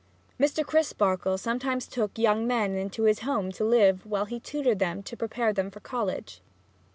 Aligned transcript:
Mr. 0.39 0.65
Crisparkle 0.65 1.37
sometimes 1.37 1.85
took 1.85 2.17
young 2.17 2.47
men 2.47 2.73
into 2.75 3.03
his 3.03 3.19
home 3.19 3.51
to 3.51 3.63
live 3.63 4.03
while 4.03 4.25
he 4.25 4.39
tutored 4.39 4.79
them 4.79 5.03
to 5.03 5.15
prepare 5.15 5.53
them 5.53 5.69
for 5.69 5.79
college. 5.79 6.41